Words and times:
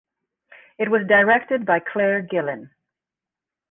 It 0.79 0.89
was 0.89 1.05
directed 1.07 1.63
by 1.63 1.79
Clare 1.79 2.23
Gillen. 2.23 2.71